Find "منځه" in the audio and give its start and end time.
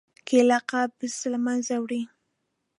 1.45-1.75